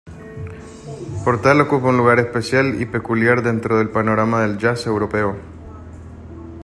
[1.23, 5.37] Portal ocupa un lugar especial y peculiar dentro del panorama del jazz europeo.